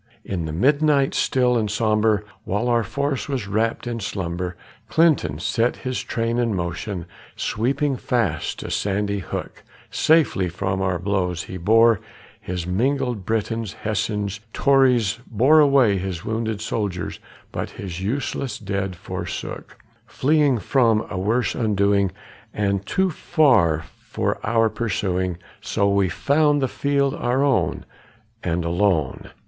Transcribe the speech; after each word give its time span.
In 0.25 0.45
the 0.45 0.51
midnight 0.51 1.13
still 1.13 1.55
and 1.55 1.69
sombre, 1.69 2.23
while 2.43 2.67
our 2.69 2.83
force 2.83 3.29
was 3.29 3.47
wrapt 3.47 3.85
in 3.85 3.99
slumber, 3.99 4.55
Clinton 4.89 5.37
set 5.37 5.75
his 5.85 6.01
train 6.01 6.39
in 6.39 6.55
motion, 6.55 7.05
sweeping 7.35 7.95
fast 7.97 8.57
to 8.61 8.71
Sandy 8.71 9.19
Hook; 9.19 9.61
Safely 9.91 10.49
from 10.49 10.81
our 10.81 10.97
blows 10.97 11.43
he 11.43 11.57
bore 11.57 11.99
his 12.41 12.65
mingled 12.65 13.27
Britons, 13.27 13.73
Hessians, 13.83 14.39
Tories 14.53 15.19
Bore 15.27 15.59
away 15.59 15.99
his 15.99 16.25
wounded 16.25 16.61
soldiers, 16.61 17.19
but 17.51 17.69
his 17.69 18.01
useless 18.01 18.57
dead 18.57 18.95
forsook; 18.95 19.77
Fleeing 20.07 20.57
from 20.57 21.05
a 21.11 21.19
worse 21.19 21.53
undoing, 21.53 22.11
and 22.55 22.83
too 22.87 23.11
far 23.11 23.83
for 23.99 24.39
our 24.43 24.67
pursuing: 24.67 25.37
So 25.61 25.87
we 25.91 26.09
found 26.09 26.59
the 26.59 26.67
field 26.67 27.13
our 27.13 27.43
own, 27.43 27.85
and 28.43 28.65
alone. 28.65 29.29